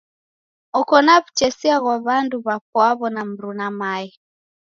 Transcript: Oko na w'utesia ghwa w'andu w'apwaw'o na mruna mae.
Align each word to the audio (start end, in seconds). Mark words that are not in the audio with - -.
Oko 0.79 0.95
na 1.05 1.15
w'utesia 1.21 1.75
ghwa 1.83 1.95
w'andu 2.05 2.37
w'apwaw'o 2.45 3.07
na 3.15 3.21
mruna 3.29 3.67
mae. 3.79 4.09